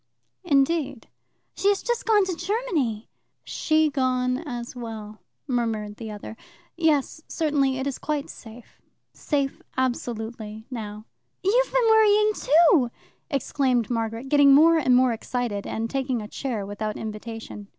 [0.43, 1.09] "Indeed?"
[1.53, 3.07] "She has just gone to Germany."
[3.43, 6.35] "She gone as well," murmured the other.
[6.75, 8.81] "Yes, certainly, it is quite safe
[9.13, 11.05] safe, absolutely, now."
[11.43, 12.89] "You've been worrying too!"
[13.29, 17.67] exclaimed Margaret, getting more and more excited, and taking a chair without invitation.